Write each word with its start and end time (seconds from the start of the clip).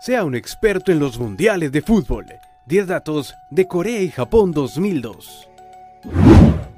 Sea 0.00 0.24
un 0.24 0.34
experto 0.34 0.92
en 0.92 0.98
los 0.98 1.18
mundiales 1.18 1.72
de 1.72 1.82
fútbol. 1.82 2.24
10 2.64 2.86
datos 2.86 3.34
de 3.50 3.68
Corea 3.68 4.00
y 4.00 4.08
Japón 4.08 4.50
2002. 4.50 5.50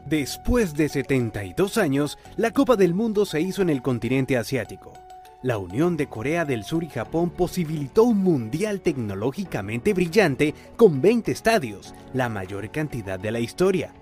Después 0.05 0.75
de 0.75 0.89
72 0.89 1.79
años, 1.79 2.19
la 2.37 2.51
Copa 2.51 2.75
del 2.75 2.95
Mundo 2.95 3.25
se 3.25 3.41
hizo 3.41 3.63
en 3.63 3.71
el 3.71 3.81
continente 3.81 4.37
asiático. 4.37 4.93
La 5.41 5.59
unión 5.59 5.97
de 5.97 6.09
Corea 6.09 6.45
del 6.45 6.65
Sur 6.65 6.83
y 6.83 6.89
Japón 6.89 7.31
posibilitó 7.31 8.03
un 8.03 8.19
mundial 8.19 8.81
tecnológicamente 8.81 9.95
brillante 9.95 10.53
con 10.77 11.01
20 11.01 11.31
estadios, 11.31 11.95
la 12.13 12.29
mayor 12.29 12.73
cantidad 12.73 13.21
de 13.21 13.31
la 13.31 13.39
historia. 13.39 13.95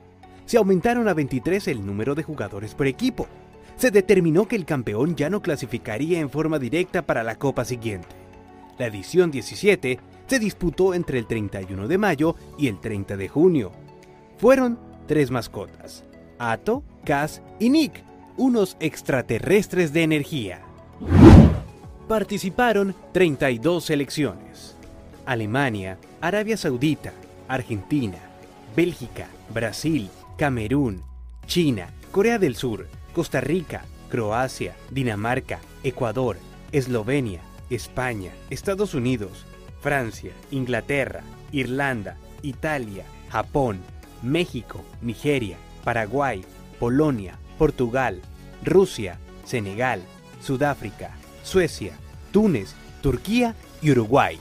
Se 0.46 0.57
aumentaron 0.57 1.09
a 1.09 1.12
23 1.12 1.68
el 1.68 1.84
número 1.84 2.14
de 2.14 2.23
jugadores 2.23 2.75
por 2.75 2.87
equipo. 2.87 3.29
Se 3.77 3.91
determinó 3.91 4.48
que 4.48 4.57
el 4.57 4.64
campeón 4.64 5.14
ya 5.14 5.29
no 5.29 5.43
clasificaría 5.43 6.21
en 6.21 6.30
forma 6.30 6.58
directa 6.58 7.02
para 7.02 7.22
la 7.22 7.34
Copa 7.34 7.66
siguiente. 7.66 8.19
La 8.80 8.86
edición 8.86 9.30
17 9.30 10.00
se 10.26 10.39
disputó 10.39 10.94
entre 10.94 11.18
el 11.18 11.26
31 11.26 11.86
de 11.86 11.98
mayo 11.98 12.34
y 12.57 12.66
el 12.66 12.80
30 12.80 13.18
de 13.18 13.29
junio. 13.29 13.72
Fueron 14.38 14.79
tres 15.07 15.30
mascotas, 15.30 16.07
Ato, 16.38 16.82
Kaz 17.04 17.43
y 17.58 17.68
Nick, 17.68 18.02
unos 18.38 18.79
extraterrestres 18.80 19.93
de 19.93 20.02
energía. 20.02 20.62
Participaron 22.08 22.94
32 23.12 23.85
selecciones. 23.85 24.76
Alemania, 25.26 25.99
Arabia 26.22 26.57
Saudita, 26.57 27.12
Argentina, 27.49 28.16
Bélgica, 28.74 29.26
Brasil, 29.52 30.08
Camerún, 30.38 31.02
China, 31.46 31.88
Corea 32.12 32.38
del 32.38 32.56
Sur, 32.56 32.86
Costa 33.12 33.42
Rica, 33.42 33.84
Croacia, 34.08 34.74
Dinamarca, 34.91 35.58
Ecuador, 35.84 36.38
Eslovenia, 36.72 37.42
España, 37.70 38.32
Estados 38.50 38.94
Unidos, 38.94 39.46
Francia, 39.80 40.32
Inglaterra, 40.50 41.22
Irlanda, 41.52 42.16
Italia, 42.42 43.04
Japón, 43.30 43.78
México, 44.22 44.84
Nigeria, 45.00 45.56
Paraguay, 45.84 46.44
Polonia, 46.78 47.38
Portugal, 47.58 48.20
Rusia, 48.64 49.18
Senegal, 49.44 50.02
Sudáfrica, 50.42 51.16
Suecia, 51.42 51.92
Túnez, 52.32 52.74
Turquía 53.02 53.54
y 53.80 53.90
Uruguay. 53.90 54.38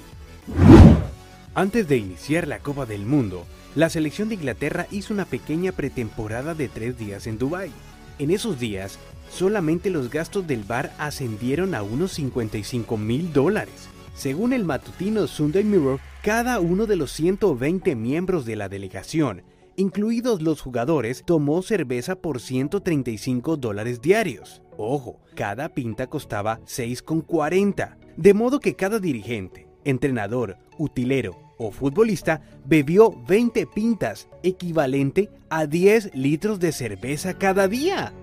Antes 1.55 1.87
de 1.87 1.97
iniciar 1.97 2.47
la 2.47 2.59
Copa 2.59 2.85
del 2.85 3.05
Mundo, 3.05 3.45
la 3.75 3.89
selección 3.89 4.29
de 4.29 4.35
Inglaterra 4.35 4.87
hizo 4.91 5.13
una 5.13 5.25
pequeña 5.25 5.71
pretemporada 5.71 6.55
de 6.55 6.67
tres 6.67 6.97
días 6.97 7.27
en 7.27 7.37
Dubái. 7.37 7.71
En 8.17 8.31
esos 8.31 8.59
días, 8.59 8.99
solamente 9.29 9.89
los 9.89 10.09
gastos 10.09 10.45
del 10.47 10.63
bar 10.63 10.93
ascendieron 10.97 11.75
a 11.75 11.83
unos 11.83 12.13
55 12.13 12.97
mil 12.97 13.31
dólares. 13.31 13.89
Según 14.13 14.51
el 14.53 14.65
matutino 14.65 15.27
Sunday 15.27 15.63
Mirror, 15.63 15.99
cada 16.21 16.59
uno 16.59 16.85
de 16.85 16.97
los 16.97 17.11
120 17.13 17.95
miembros 17.95 18.45
de 18.45 18.57
la 18.57 18.67
delegación, 18.67 19.43
incluidos 19.77 20.41
los 20.41 20.61
jugadores, 20.61 21.23
tomó 21.25 21.61
cerveza 21.61 22.15
por 22.15 22.41
135 22.41 23.55
dólares 23.55 24.01
diarios. 24.01 24.61
Ojo, 24.77 25.21
cada 25.35 25.69
pinta 25.69 26.07
costaba 26.07 26.59
6,40, 26.65 27.97
de 28.17 28.33
modo 28.33 28.59
que 28.59 28.75
cada 28.75 28.99
dirigente, 28.99 29.67
entrenador, 29.85 30.57
utilero 30.77 31.37
o 31.57 31.71
futbolista 31.71 32.41
bebió 32.65 33.11
20 33.27 33.67
pintas, 33.67 34.27
equivalente 34.43 35.29
a 35.49 35.65
10 35.65 36.15
litros 36.15 36.59
de 36.59 36.71
cerveza 36.71 37.37
cada 37.37 37.67
día. 37.67 38.13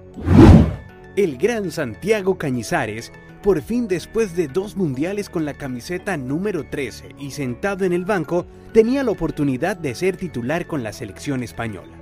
El 1.17 1.39
gran 1.39 1.71
Santiago 1.71 2.37
Cañizares, 2.37 3.11
por 3.43 3.63
fin 3.63 3.89
después 3.89 4.37
de 4.37 4.49
dos 4.49 4.77
mundiales 4.77 5.31
con 5.31 5.47
la 5.47 5.55
camiseta 5.55 6.19
número 6.19 6.69
13 6.69 7.15
y 7.19 7.31
sentado 7.31 7.87
en 7.87 7.95
el 7.95 8.05
banco, 8.05 8.45
tenía 8.75 9.03
la 9.03 9.13
oportunidad 9.13 9.79
de 9.79 9.95
ser 9.95 10.19
titular 10.19 10.67
con 10.67 10.83
la 10.83 10.93
selección 10.93 11.43
española. 11.43 11.97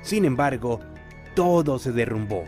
Sin 0.00 0.24
embargo, 0.24 0.80
todo 1.34 1.78
se 1.78 1.92
derrumbó 1.92 2.44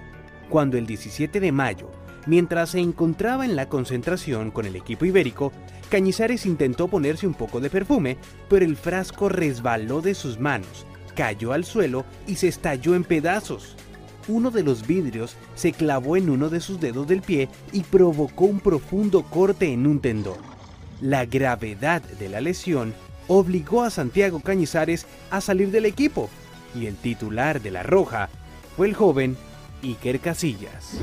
cuando 0.49 0.79
el 0.79 0.87
17 0.87 1.39
de 1.39 1.53
mayo, 1.53 1.91
mientras 2.27 2.71
se 2.71 2.79
encontraba 2.81 3.45
en 3.45 3.55
la 3.55 3.69
concentración 3.69 4.51
con 4.51 4.65
el 4.65 4.77
equipo 4.77 5.05
ibérico, 5.05 5.53
Cañizares 5.91 6.47
intentó 6.47 6.89
ponerse 6.89 7.27
un 7.27 7.35
poco 7.35 7.61
de 7.61 7.69
perfume, 7.69 8.17
pero 8.49 8.65
el 8.65 8.77
frasco 8.77 9.29
resbaló 9.29 10.01
de 10.01 10.15
sus 10.15 10.41
manos, 10.41 10.87
cayó 11.15 11.53
al 11.53 11.67
suelo 11.67 12.07
y 12.27 12.37
se 12.37 12.49
estalló 12.49 12.95
en 12.95 13.05
pedazos. 13.05 13.77
Uno 14.31 14.53
de 14.53 14.63
los 14.63 14.87
vidrios 14.87 15.35
se 15.57 15.73
clavó 15.73 16.17
en 16.17 16.31
uno 16.31 16.51
de 16.51 16.61
sus 16.61 16.79
dedos 16.79 17.09
del 17.09 17.21
pie 17.21 17.49
y 17.73 17.81
provocó 17.81 18.45
un 18.45 18.61
profundo 18.61 19.25
corte 19.25 19.73
en 19.73 19.89
un 19.89 19.99
tendón. 19.99 20.39
La 21.01 21.27
gravedad 21.27 22.01
de 22.01 22.29
la 22.29 22.41
lesión 22.41 22.95
obligó 23.27 23.83
a 23.83 23.91
Santiago 23.91 24.39
Cañizares 24.39 25.07
a 25.33 25.41
salir 25.41 25.73
del 25.73 25.85
equipo 25.85 26.31
y 26.77 26.87
el 26.87 26.95
titular 26.95 27.61
de 27.61 27.73
la 27.73 27.83
Roja 27.83 28.29
fue 28.77 28.87
el 28.87 28.95
joven 28.95 29.37
Iker 29.83 30.21
Casillas. 30.21 31.01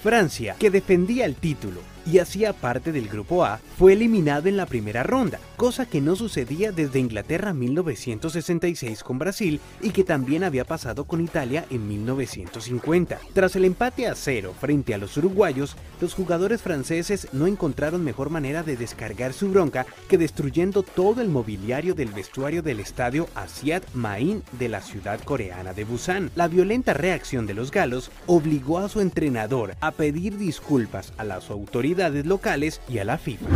Francia, 0.00 0.54
que 0.56 0.70
defendía 0.70 1.24
el 1.24 1.34
título 1.34 1.80
y 2.06 2.18
hacía 2.18 2.52
parte 2.52 2.92
del 2.92 3.08
Grupo 3.08 3.44
A, 3.44 3.60
fue 3.78 3.94
eliminado 3.94 4.48
en 4.48 4.56
la 4.56 4.66
primera 4.66 5.02
ronda, 5.02 5.38
cosa 5.56 5.86
que 5.86 6.00
no 6.00 6.16
sucedía 6.16 6.72
desde 6.72 6.98
Inglaterra 6.98 7.54
1966 7.54 9.02
con 9.02 9.18
Brasil 9.18 9.60
y 9.80 9.90
que 9.90 10.04
también 10.04 10.44
había 10.44 10.64
pasado 10.64 11.04
con 11.04 11.20
Italia 11.20 11.64
en 11.70 11.88
1950. 11.88 13.18
Tras 13.32 13.56
el 13.56 13.64
empate 13.64 14.06
a 14.06 14.14
cero 14.14 14.54
frente 14.60 14.94
a 14.94 14.98
los 14.98 15.16
uruguayos, 15.16 15.76
los 16.00 16.14
jugadores 16.14 16.60
franceses 16.60 17.28
no 17.32 17.46
encontraron 17.46 18.04
mejor 18.04 18.30
manera 18.30 18.62
de 18.62 18.76
descargar 18.76 19.32
su 19.32 19.48
bronca 19.48 19.86
que 20.08 20.18
destruyendo 20.18 20.82
todo 20.82 21.22
el 21.22 21.28
mobiliario 21.28 21.94
del 21.94 22.08
vestuario 22.08 22.62
del 22.62 22.80
estadio 22.80 23.28
Asiat 23.34 23.84
Main 23.94 24.42
de 24.58 24.68
la 24.68 24.80
ciudad 24.80 25.20
coreana 25.20 25.72
de 25.72 25.84
Busan. 25.84 26.30
La 26.34 26.48
violenta 26.48 26.92
reacción 26.92 27.46
de 27.46 27.54
los 27.54 27.70
galos 27.70 28.10
obligó 28.26 28.78
a 28.78 28.88
su 28.88 29.00
entrenador 29.00 29.76
a 29.80 29.92
pedir 29.92 30.36
disculpas 30.36 31.12
a 31.16 31.24
las 31.24 31.50
autoridades 31.50 31.93
locales 32.24 32.80
y 32.88 32.98
a 32.98 33.04
la 33.04 33.18
FIFA. 33.18 33.46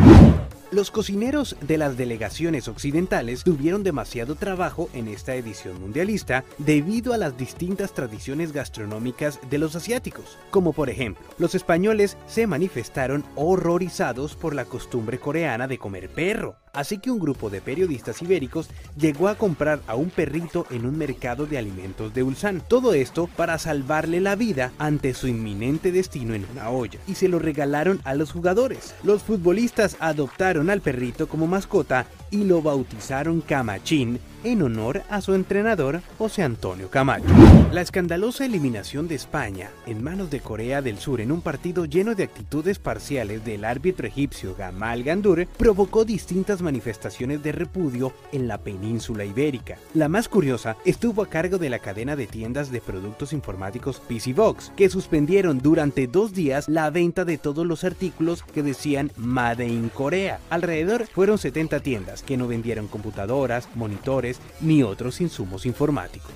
Los 0.71 0.91
cocineros 0.91 1.57
de 1.63 1.79
las 1.79 1.97
delegaciones 1.97 2.69
occidentales 2.69 3.43
tuvieron 3.43 3.83
demasiado 3.83 4.35
trabajo 4.35 4.91
en 4.93 5.09
esta 5.09 5.35
edición 5.35 5.81
mundialista 5.81 6.45
debido 6.59 7.15
a 7.15 7.17
las 7.17 7.39
distintas 7.39 7.95
tradiciones 7.95 8.53
gastronómicas 8.53 9.41
de 9.49 9.57
los 9.57 9.75
asiáticos, 9.77 10.37
como 10.51 10.75
por 10.75 10.91
ejemplo, 10.91 11.25
los 11.39 11.55
españoles 11.55 12.19
se 12.27 12.47
manifestaron 12.47 13.25
horrorizados 13.35 14.37
por 14.37 14.55
la 14.55 14.67
costumbre 14.67 15.19
coreana 15.19 15.69
de 15.69 15.79
comer 15.79 16.11
perro, 16.11 16.57
así 16.73 16.99
que 16.99 17.11
un 17.11 17.19
grupo 17.19 17.51
de 17.51 17.61
periodistas 17.61 18.23
ibéricos 18.23 18.69
llegó 18.97 19.29
a 19.29 19.37
comprar 19.37 19.81
a 19.87 19.95
un 19.95 20.11
perrito 20.11 20.67
en 20.71 20.87
un 20.87 20.97
mercado 20.97 21.47
de 21.47 21.59
alimentos 21.59 22.15
de 22.15 22.23
Ulsan. 22.23 22.63
Todo 22.67 22.95
esto 22.95 23.29
para 23.37 23.59
salvarle 23.59 24.21
la 24.21 24.37
vida 24.37 24.73
ante 24.79 25.15
su 25.15 25.29
inminente 25.29 25.93
destino 25.93 26.35
en 26.35 26.47
una 26.53 26.71
olla, 26.71 26.99
y 27.07 27.15
se 27.15 27.29
lo 27.29 27.39
regalaron 27.39 28.01
a 28.05 28.15
los 28.15 28.33
jugadores. 28.33 28.95
Los 29.03 29.23
futbolistas 29.23 29.97
adoptaron 30.01 30.71
al 30.71 30.81
perrito 30.81 31.29
como 31.29 31.47
mascota 31.47 32.07
y 32.31 32.45
lo 32.45 32.63
bautizaron 32.63 33.41
Camachín 33.41 34.21
en 34.45 34.63
honor 34.63 35.03
a 35.11 35.21
su 35.21 35.35
entrenador 35.35 36.01
José 36.17 36.43
Antonio 36.43 36.89
Camacho. 36.91 37.27
La 37.73 37.81
escandalosa 37.81 38.45
eliminación 38.45 39.09
de 39.09 39.17
España 39.17 39.71
en 39.87 40.03
manos 40.03 40.31
de 40.31 40.41
Corea 40.41 40.81
del 40.81 40.99
Sur 40.99 41.21
en 41.21 41.33
un 41.33 41.41
partido 41.41 41.87
lleno 41.87 42.15
de 42.15 42.25
actitudes 42.25 42.79
parciales 42.79 43.45
del 43.45 43.65
árbitro 43.65 44.07
egipcio 44.07 44.55
Gamal 44.57 45.03
Gandur 45.03 45.47
provocó 45.57 46.05
distintas 46.05 46.63
manifestaciones 46.63 47.43
de 47.43 47.53
repudio 47.53 48.13
en 48.33 48.47
la 48.47 48.59
península 48.59 49.25
ibérica. 49.25 49.79
La 49.93 50.09
más 50.09 50.29
curiosa 50.29 50.77
estuvo 50.85 51.23
a 51.23 51.29
cargo 51.29 51.59
de 51.59 51.71
la 51.71 51.81
cadena 51.81 52.15
de 52.15 52.27
tiendas 52.27 52.71
de 52.71 52.81
productos 52.81 53.33
informáticos 53.33 54.01
PC 54.07 54.35
Box, 54.35 54.73
que 54.77 54.89
suspendieron 54.89 55.59
durante 55.59 56.07
dos 56.07 56.33
días 56.33 56.69
la 56.69 56.91
venta 56.91 57.25
de 57.25 57.39
todos 57.39 57.67
los 57.67 57.83
artículos 57.83 58.43
que 58.43 58.63
decían 58.63 59.11
Made 59.17 59.67
in 59.67 59.89
Corea. 59.89 60.39
Alrededor 60.49 61.07
fueron 61.07 61.39
70 61.39 61.81
tiendas 61.81 62.18
que 62.23 62.37
no 62.37 62.47
vendieron 62.47 62.89
computadoras, 62.89 63.69
monitores, 63.75 64.41
ni 64.61 64.83
otros 64.83 65.21
insumos 65.21 65.67
informáticos. 65.67 66.33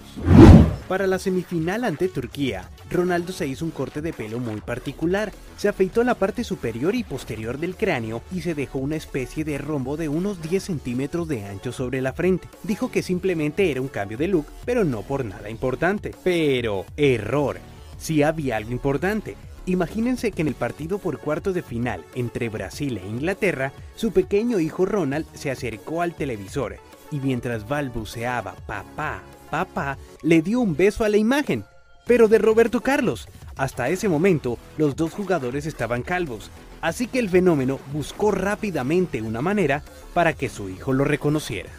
Para 0.88 1.06
la 1.06 1.18
semifinal 1.18 1.84
ante 1.84 2.08
Turquía, 2.08 2.68
Ronaldo 2.90 3.32
se 3.32 3.46
hizo 3.46 3.64
un 3.64 3.70
corte 3.70 4.02
de 4.02 4.12
pelo 4.12 4.38
muy 4.38 4.60
particular. 4.60 5.32
Se 5.56 5.68
afeitó 5.68 6.04
la 6.04 6.14
parte 6.14 6.44
superior 6.44 6.94
y 6.94 7.04
posterior 7.04 7.58
del 7.58 7.76
cráneo 7.76 8.22
y 8.30 8.42
se 8.42 8.54
dejó 8.54 8.78
una 8.78 8.96
especie 8.96 9.44
de 9.44 9.58
rombo 9.58 9.96
de 9.96 10.08
unos 10.08 10.42
10 10.42 10.62
centímetros 10.62 11.28
de 11.28 11.44
ancho 11.46 11.72
sobre 11.72 12.02
la 12.02 12.12
frente. 12.12 12.48
Dijo 12.62 12.90
que 12.90 13.02
simplemente 13.02 13.70
era 13.70 13.80
un 13.80 13.88
cambio 13.88 14.18
de 14.18 14.28
look, 14.28 14.46
pero 14.64 14.84
no 14.84 15.02
por 15.02 15.24
nada 15.24 15.48
importante. 15.48 16.14
Pero, 16.24 16.84
error. 16.96 17.58
Si 17.96 18.22
había 18.22 18.56
algo 18.56 18.72
importante. 18.72 19.36
Imagínense 19.66 20.32
que 20.32 20.42
en 20.42 20.48
el 20.48 20.54
partido 20.54 20.98
por 20.98 21.18
cuartos 21.18 21.54
de 21.54 21.62
final 21.62 22.04
entre 22.14 22.48
Brasil 22.48 22.98
e 22.98 23.06
Inglaterra, 23.06 23.72
su 23.94 24.12
pequeño 24.12 24.58
hijo 24.58 24.86
Ronald 24.86 25.26
se 25.34 25.50
acercó 25.50 26.02
al 26.02 26.14
televisor 26.14 26.76
y 27.12 27.20
mientras 27.20 27.68
balbuceaba 27.68 28.54
papá, 28.66 29.22
papá, 29.50 29.98
le 30.22 30.42
dio 30.42 30.60
un 30.60 30.76
beso 30.76 31.04
a 31.04 31.08
la 31.08 31.16
imagen. 31.16 31.64
pero 32.06 32.28
de 32.28 32.38
Roberto 32.38 32.80
Carlos. 32.80 33.28
Hasta 33.56 33.88
ese 33.88 34.08
momento, 34.08 34.58
los 34.76 34.96
dos 34.96 35.12
jugadores 35.12 35.66
estaban 35.66 36.02
calvos, 36.02 36.50
así 36.80 37.06
que 37.06 37.18
el 37.18 37.28
fenómeno 37.28 37.78
buscó 37.92 38.30
rápidamente 38.32 39.22
una 39.22 39.40
manera 39.40 39.82
para 40.14 40.32
que 40.32 40.48
su 40.48 40.68
hijo 40.68 40.92
lo 40.92 41.04
reconociera. 41.04 41.70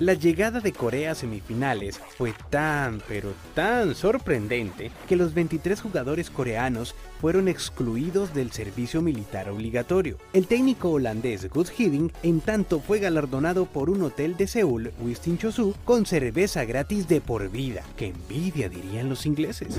La 0.00 0.14
llegada 0.14 0.60
de 0.60 0.72
Corea 0.72 1.10
a 1.10 1.14
semifinales 1.14 2.00
fue 2.16 2.32
tan 2.48 3.02
pero 3.06 3.34
tan 3.54 3.94
sorprendente 3.94 4.90
que 5.06 5.14
los 5.14 5.34
23 5.34 5.78
jugadores 5.78 6.30
coreanos 6.30 6.94
fueron 7.20 7.48
excluidos 7.48 8.32
del 8.32 8.50
servicio 8.50 9.02
militar 9.02 9.50
obligatorio. 9.50 10.16
El 10.32 10.46
técnico 10.46 10.88
holandés 10.88 11.50
Gus 11.50 11.70
Hiddink 11.78 12.14
en 12.22 12.40
tanto 12.40 12.80
fue 12.80 12.98
galardonado 12.98 13.66
por 13.66 13.90
un 13.90 14.00
hotel 14.00 14.38
de 14.38 14.46
Seúl, 14.46 14.90
Wistin 15.02 15.36
Chosu, 15.36 15.74
con 15.84 16.06
cerveza 16.06 16.64
gratis 16.64 17.06
de 17.06 17.20
por 17.20 17.50
vida. 17.50 17.82
¡Qué 17.98 18.06
envidia 18.06 18.70
dirían 18.70 19.10
los 19.10 19.26
ingleses! 19.26 19.76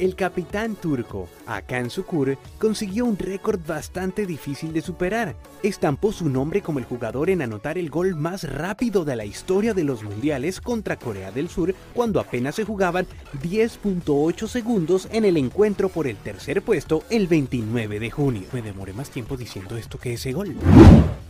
El 0.00 0.16
capitán 0.16 0.76
turco, 0.76 1.28
Akan 1.44 1.90
Sukur, 1.90 2.38
consiguió 2.58 3.04
un 3.04 3.18
récord 3.18 3.60
bastante 3.66 4.24
difícil 4.24 4.72
de 4.72 4.80
superar. 4.80 5.36
Estampó 5.62 6.10
su 6.10 6.30
nombre 6.30 6.62
como 6.62 6.78
el 6.78 6.86
jugador 6.86 7.28
en 7.28 7.42
anotar 7.42 7.76
el 7.76 7.90
gol 7.90 8.16
más 8.16 8.44
rápido 8.44 9.04
de 9.04 9.14
la 9.14 9.26
historia 9.26 9.74
de 9.74 9.84
los 9.84 10.02
mundiales 10.02 10.62
contra 10.62 10.96
Corea 10.98 11.30
del 11.32 11.50
Sur 11.50 11.74
cuando 11.92 12.18
apenas 12.18 12.54
se 12.54 12.64
jugaban 12.64 13.06
10.8 13.42 14.48
segundos 14.48 15.06
en 15.12 15.26
el 15.26 15.36
encuentro 15.36 15.90
por 15.90 16.06
el 16.06 16.16
tercer 16.16 16.62
puesto 16.62 17.04
el 17.10 17.26
29 17.26 18.00
de 18.00 18.10
junio. 18.10 18.48
Me 18.54 18.62
demoré 18.62 18.94
más 18.94 19.10
tiempo 19.10 19.36
diciendo 19.36 19.76
esto 19.76 19.98
que 19.98 20.14
ese 20.14 20.32
gol. 20.32 20.56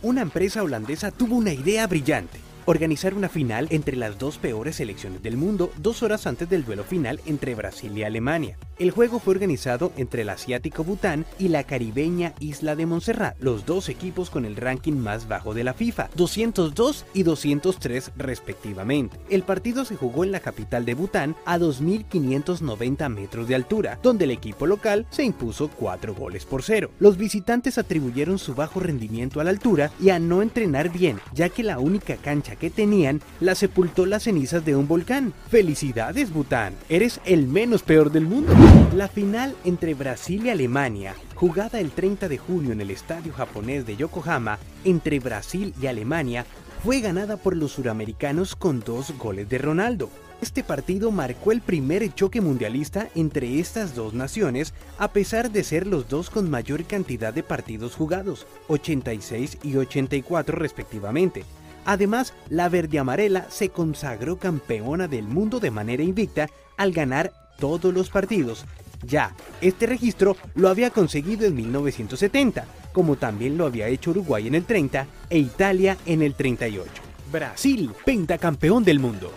Una 0.01 0.21
empresa 0.21 0.63
holandesa 0.63 1.11
tuvo 1.11 1.35
una 1.35 1.51
idea 1.51 1.87
brillante 1.87 2.39
organizar 2.65 3.13
una 3.13 3.29
final 3.29 3.67
entre 3.69 3.95
las 3.95 4.17
dos 4.17 4.37
peores 4.37 4.75
selecciones 4.77 5.21
del 5.23 5.37
mundo 5.37 5.71
dos 5.77 6.03
horas 6.03 6.27
antes 6.27 6.49
del 6.49 6.65
duelo 6.65 6.83
final 6.83 7.19
entre 7.25 7.55
Brasil 7.55 7.97
y 7.97 8.03
Alemania. 8.03 8.57
El 8.81 8.89
juego 8.89 9.19
fue 9.19 9.35
organizado 9.35 9.91
entre 9.95 10.23
el 10.23 10.29
asiático 10.29 10.83
Bután 10.83 11.23
y 11.37 11.49
la 11.49 11.65
caribeña 11.65 12.33
isla 12.39 12.75
de 12.75 12.87
Montserrat, 12.87 13.35
los 13.39 13.67
dos 13.67 13.89
equipos 13.89 14.31
con 14.31 14.43
el 14.43 14.55
ranking 14.55 14.93
más 14.93 15.27
bajo 15.27 15.53
de 15.53 15.63
la 15.63 15.75
FIFA, 15.75 16.09
202 16.15 17.05
y 17.13 17.21
203 17.21 18.11
respectivamente. 18.17 19.19
El 19.29 19.43
partido 19.43 19.85
se 19.85 19.95
jugó 19.95 20.23
en 20.23 20.31
la 20.31 20.39
capital 20.39 20.83
de 20.83 20.95
Bután 20.95 21.35
a 21.45 21.59
2.590 21.59 23.07
metros 23.09 23.47
de 23.47 23.53
altura, 23.53 23.99
donde 24.01 24.25
el 24.25 24.31
equipo 24.31 24.65
local 24.65 25.05
se 25.11 25.25
impuso 25.25 25.69
4 25.69 26.15
goles 26.15 26.45
por 26.45 26.63
0. 26.63 26.89
Los 26.97 27.17
visitantes 27.17 27.77
atribuyeron 27.77 28.39
su 28.39 28.55
bajo 28.55 28.79
rendimiento 28.79 29.39
a 29.39 29.43
la 29.43 29.51
altura 29.51 29.91
y 30.01 30.09
a 30.09 30.17
no 30.17 30.41
entrenar 30.41 30.89
bien, 30.89 31.19
ya 31.35 31.49
que 31.49 31.61
la 31.61 31.77
única 31.77 32.15
cancha 32.15 32.55
que 32.55 32.71
tenían 32.71 33.21
la 33.41 33.53
sepultó 33.53 34.07
las 34.07 34.23
cenizas 34.23 34.65
de 34.65 34.75
un 34.75 34.87
volcán. 34.87 35.33
¡Felicidades, 35.51 36.33
Bután! 36.33 36.73
Eres 36.89 37.21
el 37.25 37.47
menos 37.47 37.83
peor 37.83 38.11
del 38.11 38.25
mundo. 38.25 38.70
La 38.95 39.07
final 39.07 39.55
entre 39.63 39.93
Brasil 39.93 40.45
y 40.45 40.49
Alemania, 40.49 41.15
jugada 41.35 41.79
el 41.79 41.91
30 41.91 42.27
de 42.27 42.37
junio 42.37 42.71
en 42.71 42.81
el 42.81 42.91
estadio 42.91 43.33
japonés 43.33 43.85
de 43.85 43.95
Yokohama 43.95 44.59
entre 44.83 45.19
Brasil 45.19 45.73
y 45.81 45.87
Alemania, 45.87 46.45
fue 46.83 46.99
ganada 46.99 47.37
por 47.37 47.55
los 47.55 47.71
suramericanos 47.73 48.55
con 48.55 48.79
dos 48.81 49.17
goles 49.17 49.47
de 49.49 49.57
Ronaldo. 49.57 50.09
Este 50.41 50.63
partido 50.63 51.11
marcó 51.11 51.51
el 51.51 51.61
primer 51.61 52.13
choque 52.13 52.41
mundialista 52.41 53.07
entre 53.15 53.59
estas 53.59 53.95
dos 53.95 54.13
naciones, 54.13 54.73
a 54.97 55.09
pesar 55.09 55.51
de 55.51 55.63
ser 55.63 55.87
los 55.87 56.09
dos 56.09 56.29
con 56.29 56.49
mayor 56.49 56.83
cantidad 56.85 57.33
de 57.33 57.43
partidos 57.43 57.95
jugados, 57.95 58.45
86 58.67 59.59
y 59.63 59.77
84 59.77 60.57
respectivamente. 60.57 61.43
Además, 61.85 62.33
la 62.49 62.69
verde 62.69 62.99
amarela 62.99 63.47
se 63.49 63.69
consagró 63.69 64.37
campeona 64.37 65.07
del 65.07 65.23
mundo 65.23 65.59
de 65.59 65.71
manera 65.71 66.03
invicta 66.03 66.49
al 66.77 66.91
ganar 66.91 67.40
todos 67.61 67.93
los 67.93 68.09
partidos. 68.09 68.65
Ya, 69.05 69.35
este 69.61 69.85
registro 69.85 70.35
lo 70.55 70.67
había 70.67 70.89
conseguido 70.89 71.45
en 71.45 71.55
1970, 71.55 72.65
como 72.91 73.15
también 73.15 73.57
lo 73.57 73.67
había 73.67 73.87
hecho 73.87 74.09
Uruguay 74.09 74.47
en 74.47 74.55
el 74.55 74.65
30 74.65 75.07
e 75.29 75.37
Italia 75.37 75.97
en 76.05 76.23
el 76.23 76.33
38. 76.33 76.91
Brasil, 77.31 77.91
pentacampeón 78.03 78.83
del 78.83 78.99
mundo. 78.99 79.31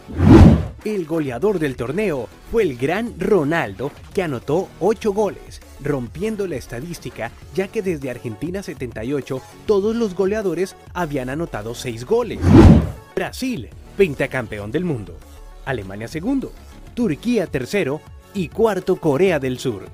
El 0.85 1.05
goleador 1.07 1.59
del 1.59 1.77
torneo 1.77 2.29
fue 2.51 2.63
el 2.63 2.77
gran 2.77 3.15
Ronaldo, 3.19 3.93
que 4.13 4.23
anotó 4.23 4.69
8 4.81 5.13
goles, 5.13 5.61
rompiendo 5.83 6.47
la 6.47 6.57
estadística, 6.57 7.31
ya 7.55 7.69
que 7.69 7.83
desde 7.83 8.11
Argentina 8.11 8.63
78 8.63 9.41
todos 9.67 9.95
los 9.95 10.15
goleadores 10.15 10.77
habían 10.95 11.29
anotado 11.29 11.75
6 11.75 12.05
goles. 12.05 12.41
Brasil, 13.15 13.69
pentacampeón 13.97 14.73
del 14.73 14.85
mundo. 14.85 15.17
Alemania 15.65 16.09
segundo, 16.09 16.53
Turquía 16.95 17.47
tercero 17.49 18.01
y 18.35 18.49
cuarto 18.49 18.97
Corea 18.97 19.39
del 19.39 19.59
Sur. 19.59 19.89